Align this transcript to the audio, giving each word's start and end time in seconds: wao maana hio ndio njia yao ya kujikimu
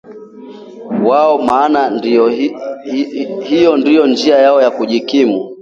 wao 1.07 1.37
maana 1.37 2.01
hio 3.43 3.77
ndio 3.77 4.07
njia 4.07 4.37
yao 4.39 4.61
ya 4.61 4.71
kujikimu 4.71 5.49